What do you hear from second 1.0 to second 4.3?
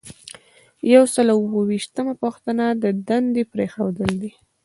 سل او اووه ویشتمه پوښتنه د دندې پریښودل